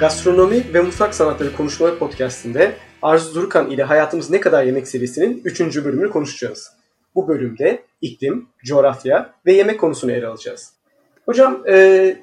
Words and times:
Gastronomi 0.00 0.74
ve 0.74 0.80
Mutfak 0.80 1.14
Sanatları 1.14 1.56
Konuşmaları 1.56 1.98
Podcast'inde 1.98 2.72
Arzu 3.02 3.34
Durukan 3.34 3.70
ile 3.70 3.82
Hayatımız 3.82 4.30
Ne 4.30 4.40
Kadar 4.40 4.64
Yemek 4.64 4.88
serisinin 4.88 5.42
3. 5.44 5.60
bölümünü 5.60 6.10
konuşacağız. 6.10 6.72
Bu 7.14 7.28
bölümde 7.28 7.82
iklim, 8.00 8.48
coğrafya 8.64 9.34
ve 9.46 9.52
yemek 9.52 9.80
konusunu 9.80 10.12
ele 10.12 10.26
alacağız. 10.26 10.72
Hocam 11.26 11.62
e, 11.68 12.16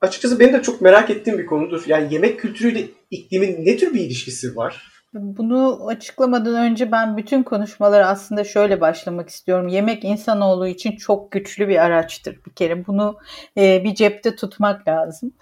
açıkçası 0.00 0.40
benim 0.40 0.52
de 0.52 0.62
çok 0.62 0.80
merak 0.80 1.10
ettiğim 1.10 1.38
bir 1.38 1.46
konudur. 1.46 1.84
Yani 1.86 2.14
yemek 2.14 2.40
kültürüyle 2.40 2.86
iklimin 3.10 3.66
ne 3.66 3.76
tür 3.76 3.94
bir 3.94 4.00
ilişkisi 4.00 4.56
var? 4.56 4.90
Bunu 5.14 5.86
açıklamadan 5.86 6.54
önce 6.54 6.92
ben 6.92 7.16
bütün 7.16 7.42
konuşmaları 7.42 8.06
aslında 8.06 8.44
şöyle 8.44 8.80
başlamak 8.80 9.28
istiyorum. 9.28 9.68
Yemek 9.68 10.04
insanoğlu 10.04 10.66
için 10.66 10.96
çok 10.96 11.32
güçlü 11.32 11.68
bir 11.68 11.84
araçtır 11.84 12.38
bir 12.46 12.50
kere. 12.50 12.86
Bunu 12.86 13.18
e, 13.56 13.84
bir 13.84 13.94
cepte 13.94 14.36
tutmak 14.36 14.88
lazım. 14.88 15.32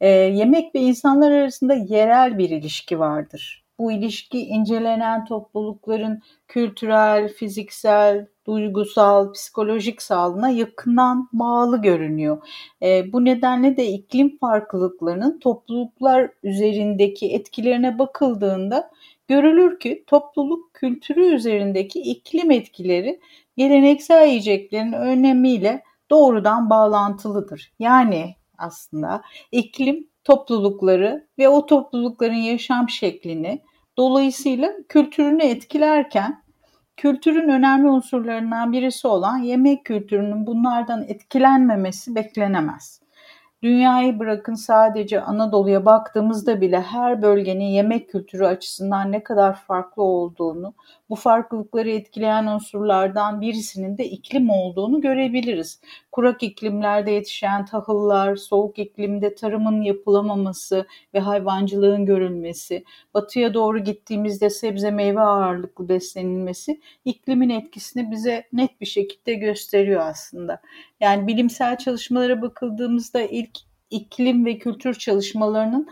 E, 0.00 0.08
yemek 0.08 0.74
ve 0.74 0.80
insanlar 0.80 1.32
arasında 1.32 1.74
yerel 1.74 2.38
bir 2.38 2.50
ilişki 2.50 2.98
vardır. 2.98 3.64
Bu 3.78 3.92
ilişki 3.92 4.38
incelenen 4.46 5.24
toplulukların 5.24 6.22
kültürel, 6.48 7.28
fiziksel, 7.28 8.26
duygusal, 8.46 9.32
psikolojik 9.32 10.02
sağlığına 10.02 10.48
yakından 10.50 11.28
bağlı 11.32 11.82
görünüyor. 11.82 12.38
E, 12.82 13.12
bu 13.12 13.24
nedenle 13.24 13.76
de 13.76 13.86
iklim 13.86 14.38
farklılıklarının 14.38 15.38
topluluklar 15.38 16.30
üzerindeki 16.42 17.32
etkilerine 17.34 17.98
bakıldığında 17.98 18.90
görülür 19.28 19.80
ki 19.80 20.04
topluluk 20.06 20.74
kültürü 20.74 21.24
üzerindeki 21.34 22.00
iklim 22.00 22.50
etkileri 22.50 23.20
geleneksel 23.56 24.26
yiyeceklerin 24.26 24.92
önemiyle 24.92 25.82
doğrudan 26.10 26.70
bağlantılıdır. 26.70 27.72
Yani 27.78 28.34
aslında 28.60 29.22
iklim 29.52 30.08
toplulukları 30.24 31.28
ve 31.38 31.48
o 31.48 31.66
toplulukların 31.66 32.34
yaşam 32.34 32.88
şeklini 32.88 33.62
dolayısıyla 33.96 34.68
kültürünü 34.88 35.42
etkilerken 35.42 36.42
kültürün 36.96 37.48
önemli 37.48 37.88
unsurlarından 37.88 38.72
birisi 38.72 39.08
olan 39.08 39.38
yemek 39.38 39.84
kültürünün 39.84 40.46
bunlardan 40.46 41.04
etkilenmemesi 41.08 42.14
beklenemez. 42.14 43.00
Dünyayı 43.62 44.18
bırakın 44.18 44.54
sadece 44.54 45.20
Anadolu'ya 45.20 45.84
baktığımızda 45.84 46.60
bile 46.60 46.80
her 46.80 47.22
bölgenin 47.22 47.64
yemek 47.64 48.08
kültürü 48.10 48.44
açısından 48.44 49.12
ne 49.12 49.22
kadar 49.22 49.54
farklı 49.54 50.02
olduğunu, 50.02 50.74
bu 51.10 51.16
farklılıkları 51.16 51.90
etkileyen 51.90 52.46
unsurlardan 52.46 53.40
birisinin 53.40 53.98
de 53.98 54.04
iklim 54.04 54.50
olduğunu 54.50 55.00
görebiliriz. 55.00 55.80
Kurak 56.12 56.42
iklimlerde 56.42 57.10
yetişen 57.10 57.64
tahıllar, 57.64 58.36
soğuk 58.36 58.78
iklimde 58.78 59.34
tarımın 59.34 59.82
yapılamaması 59.82 60.86
ve 61.14 61.20
hayvancılığın 61.20 62.06
görülmesi, 62.06 62.84
batıya 63.14 63.54
doğru 63.54 63.78
gittiğimizde 63.78 64.50
sebze 64.50 64.90
meyve 64.90 65.20
ağırlıklı 65.20 65.88
beslenilmesi 65.88 66.80
iklimin 67.04 67.50
etkisini 67.50 68.10
bize 68.10 68.46
net 68.52 68.80
bir 68.80 68.86
şekilde 68.86 69.34
gösteriyor 69.34 70.00
aslında. 70.00 70.60
Yani 71.00 71.26
bilimsel 71.26 71.78
çalışmalara 71.78 72.42
bakıldığımızda 72.42 73.20
ilk 73.20 73.58
iklim 73.90 74.46
ve 74.46 74.58
kültür 74.58 74.94
çalışmalarının 74.94 75.88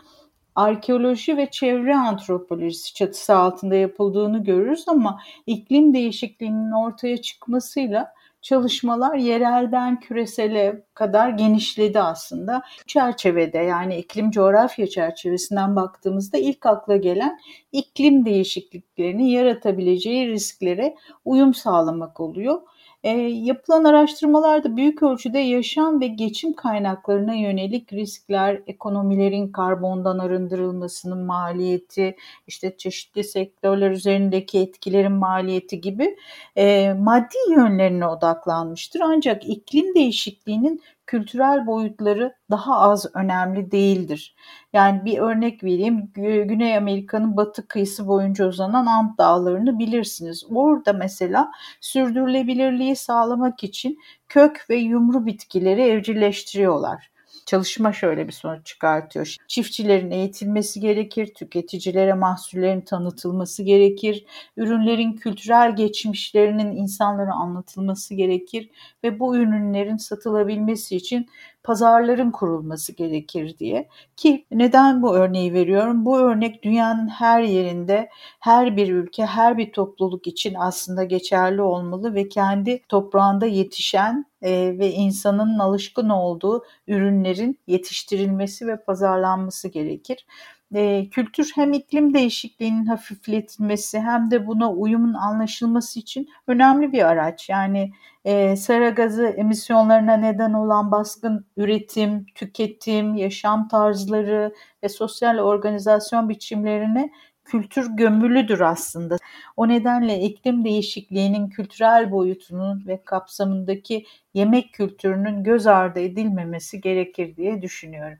arkeoloji 0.54 1.36
ve 1.36 1.50
çevre 1.50 1.96
antropolojisi 1.96 2.94
çatısı 2.94 3.36
altında 3.36 3.74
yapıldığını 3.74 4.44
görürüz 4.44 4.84
ama 4.88 5.20
iklim 5.46 5.94
değişikliğinin 5.94 6.72
ortaya 6.72 7.22
çıkmasıyla 7.22 8.12
çalışmalar 8.42 9.16
yerelden 9.16 10.00
küresele 10.00 10.82
kadar 10.94 11.28
genişledi 11.28 12.00
aslında. 12.00 12.62
Çerçevede 12.86 13.58
yani 13.58 13.96
iklim 13.96 14.30
coğrafya 14.30 14.86
çerçevesinden 14.86 15.76
baktığımızda 15.76 16.38
ilk 16.38 16.66
akla 16.66 16.96
gelen 16.96 17.38
iklim 17.72 18.24
değişikliklerini 18.24 19.30
yaratabileceği 19.30 20.28
risklere 20.28 20.96
uyum 21.24 21.54
sağlamak 21.54 22.20
oluyor. 22.20 22.60
E, 23.04 23.10
yapılan 23.20 23.84
araştırmalarda 23.84 24.76
büyük 24.76 25.02
ölçüde 25.02 25.38
yaşam 25.38 26.00
ve 26.00 26.06
geçim 26.06 26.52
kaynaklarına 26.52 27.34
yönelik 27.34 27.92
riskler, 27.92 28.62
ekonomilerin 28.66 29.52
karbondan 29.52 30.18
arındırılmasının 30.18 31.18
maliyeti, 31.18 32.16
işte 32.46 32.76
çeşitli 32.76 33.24
sektörler 33.24 33.90
üzerindeki 33.90 34.58
etkilerin 34.58 35.12
maliyeti 35.12 35.80
gibi 35.80 36.16
e, 36.56 36.92
maddi 36.92 37.36
yönlerine 37.50 38.06
odaklanmıştır. 38.06 39.00
Ancak 39.04 39.48
iklim 39.48 39.94
değişikliğinin 39.94 40.82
kültürel 41.08 41.66
boyutları 41.66 42.34
daha 42.50 42.78
az 42.78 43.06
önemli 43.14 43.70
değildir. 43.70 44.34
Yani 44.72 45.04
bir 45.04 45.18
örnek 45.18 45.64
vereyim. 45.64 46.10
Güney 46.14 46.76
Amerika'nın 46.76 47.36
batı 47.36 47.68
kıyısı 47.68 48.06
boyunca 48.08 48.48
uzanan 48.48 48.86
Ant 48.86 49.18
Dağları'nı 49.18 49.78
bilirsiniz. 49.78 50.44
Orada 50.50 50.92
mesela 50.92 51.50
sürdürülebilirliği 51.80 52.96
sağlamak 52.96 53.64
için 53.64 53.98
kök 54.28 54.66
ve 54.70 54.76
yumru 54.76 55.26
bitkileri 55.26 55.82
evcilleştiriyorlar. 55.82 57.10
Çalışma 57.48 57.92
şöyle 57.92 58.26
bir 58.26 58.32
sonuç 58.32 58.66
çıkartıyor. 58.66 59.36
Çiftçilerin 59.48 60.10
eğitilmesi 60.10 60.80
gerekir, 60.80 61.34
tüketicilere 61.34 62.14
mahsullerin 62.14 62.80
tanıtılması 62.80 63.62
gerekir, 63.62 64.24
ürünlerin 64.56 65.12
kültürel 65.12 65.76
geçmişlerinin 65.76 66.72
insanlara 66.72 67.32
anlatılması 67.32 68.14
gerekir 68.14 68.70
ve 69.04 69.20
bu 69.20 69.36
ürünlerin 69.36 69.96
satılabilmesi 69.96 70.96
için 70.96 71.26
pazarların 71.62 72.30
kurulması 72.30 72.92
gerekir 72.92 73.58
diye. 73.58 73.88
Ki 74.16 74.46
neden 74.50 75.02
bu 75.02 75.16
örneği 75.16 75.54
veriyorum? 75.54 76.04
Bu 76.04 76.18
örnek 76.18 76.62
dünyanın 76.62 77.08
her 77.08 77.42
yerinde, 77.42 78.08
her 78.40 78.76
bir 78.76 78.92
ülke, 78.92 79.26
her 79.26 79.58
bir 79.58 79.72
topluluk 79.72 80.26
için 80.26 80.54
aslında 80.58 81.04
geçerli 81.04 81.62
olmalı 81.62 82.14
ve 82.14 82.28
kendi 82.28 82.82
toprağında 82.88 83.46
yetişen 83.46 84.27
e, 84.42 84.78
ve 84.78 84.90
insanın 84.92 85.58
alışkın 85.58 86.08
olduğu 86.08 86.64
ürünlerin 86.88 87.58
yetiştirilmesi 87.66 88.66
ve 88.66 88.76
pazarlanması 88.84 89.68
gerekir 89.68 90.26
e, 90.74 91.08
kültür 91.10 91.50
hem 91.54 91.72
iklim 91.72 92.14
değişikliğinin 92.14 92.86
hafifletilmesi 92.86 94.00
hem 94.00 94.30
de 94.30 94.46
buna 94.46 94.72
uyumun 94.72 95.14
anlaşılması 95.14 96.00
için 96.00 96.28
önemli 96.46 96.92
bir 96.92 97.08
araç. 97.08 97.48
Yani 97.48 97.92
e, 98.24 98.56
sera 98.56 98.88
gazı 98.88 99.26
emisyonlarına 99.26 100.16
neden 100.16 100.52
olan 100.52 100.90
baskın 100.90 101.46
üretim, 101.56 102.26
tüketim, 102.34 103.14
yaşam 103.14 103.68
tarzları 103.68 104.54
ve 104.82 104.88
sosyal 104.88 105.38
organizasyon 105.38 106.28
biçimlerine 106.28 107.10
kültür 107.50 107.86
gömülüdür 107.96 108.60
aslında. 108.60 109.16
O 109.56 109.68
nedenle 109.68 110.20
iklim 110.20 110.64
değişikliğinin 110.64 111.48
kültürel 111.48 112.10
boyutunun 112.10 112.84
ve 112.86 113.00
kapsamındaki 113.04 114.04
yemek 114.34 114.72
kültürünün 114.72 115.44
göz 115.44 115.66
ardı 115.66 116.00
edilmemesi 116.00 116.80
gerekir 116.80 117.36
diye 117.36 117.62
düşünüyorum. 117.62 118.18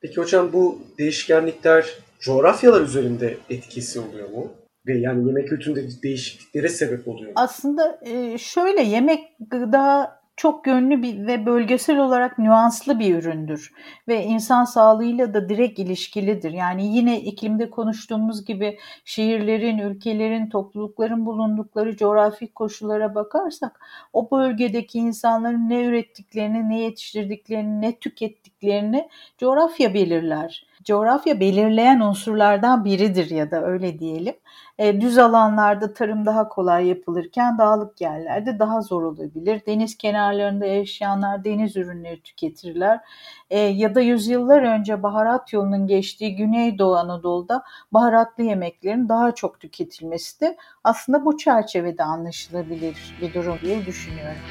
Peki 0.00 0.16
hocam 0.16 0.52
bu 0.52 0.78
değişkenlikler 0.98 1.86
coğrafyalar 2.20 2.80
üzerinde 2.80 3.36
etkisi 3.50 4.00
oluyor 4.00 4.30
mu? 4.30 4.52
Ve 4.86 4.98
yani 4.98 5.26
yemek 5.26 5.48
kültüründe 5.48 6.02
değişikliklere 6.02 6.68
sebep 6.68 7.08
oluyor 7.08 7.26
mu? 7.26 7.32
Aslında 7.36 8.00
şöyle 8.38 8.82
yemek 8.82 9.20
gıda 9.40 10.15
çok 10.36 10.66
yönlü 10.66 11.02
bir 11.02 11.26
ve 11.26 11.46
bölgesel 11.46 11.98
olarak 11.98 12.38
nüanslı 12.38 12.98
bir 12.98 13.14
üründür 13.18 13.72
ve 14.08 14.24
insan 14.24 14.64
sağlığıyla 14.64 15.34
da 15.34 15.48
direkt 15.48 15.78
ilişkilidir. 15.78 16.50
Yani 16.52 16.96
yine 16.96 17.20
iklimde 17.20 17.70
konuştuğumuz 17.70 18.44
gibi 18.44 18.78
şehirlerin, 19.04 19.78
ülkelerin, 19.78 20.50
toplulukların 20.50 21.26
bulundukları 21.26 21.96
coğrafi 21.96 22.52
koşullara 22.54 23.14
bakarsak 23.14 23.80
o 24.12 24.30
bölgedeki 24.30 24.98
insanların 24.98 25.68
ne 25.68 25.84
ürettiklerini, 25.84 26.68
ne 26.68 26.80
yetiştirdiklerini, 26.80 27.80
ne 27.80 27.98
tükettiklerini 27.98 28.55
coğrafya 29.38 29.94
belirler 29.94 30.66
coğrafya 30.86 31.40
belirleyen 31.40 32.00
unsurlardan 32.00 32.84
biridir 32.84 33.30
ya 33.30 33.50
da 33.50 33.64
öyle 33.64 33.98
diyelim. 33.98 34.34
E, 34.78 35.00
düz 35.00 35.18
alanlarda 35.18 35.92
tarım 35.92 36.26
daha 36.26 36.48
kolay 36.48 36.86
yapılırken 36.86 37.58
dağlık 37.58 38.00
yerlerde 38.00 38.58
daha 38.58 38.80
zor 38.80 39.02
olabilir. 39.02 39.62
Deniz 39.66 39.96
kenarlarında 39.96 40.66
yaşayanlar 40.66 41.44
deniz 41.44 41.76
ürünleri 41.76 42.20
tüketirler. 42.20 43.00
E, 43.50 43.60
ya 43.60 43.94
da 43.94 44.00
yüzyıllar 44.00 44.62
önce 44.62 45.02
baharat 45.02 45.52
yolunun 45.52 45.86
geçtiği 45.86 46.36
Güneydoğu 46.36 46.96
Anadolu'da 46.96 47.62
baharatlı 47.92 48.44
yemeklerin 48.44 49.08
daha 49.08 49.34
çok 49.34 49.60
tüketilmesi 49.60 50.40
de 50.40 50.56
aslında 50.84 51.24
bu 51.24 51.36
çerçevede 51.36 52.02
anlaşılabilir 52.02 53.16
bir 53.20 53.34
durum 53.34 53.58
diye 53.62 53.86
düşünüyorum. 53.86 54.42